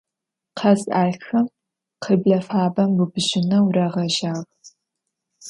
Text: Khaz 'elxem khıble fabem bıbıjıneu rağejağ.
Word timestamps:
Khaz 0.57 0.81
'elxem 0.99 1.47
khıble 2.03 2.37
fabem 2.47 2.91
bıbıjıneu 2.97 3.65
rağejağ. 3.75 4.35